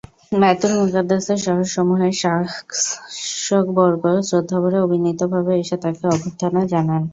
বায়তুল 0.33 0.71
মুকাদ্দাসের 0.79 1.39
শহরসমূহের 1.45 2.13
শাসকবর্গ 2.21 4.03
শ্রদ্ধাভরে 4.27 4.77
ও 4.81 4.89
বিনীতভাবে 4.91 5.53
এসে 5.61 5.75
তাকে 5.83 6.03
অভ্যর্থনা 6.07 6.61
জানান। 6.73 7.01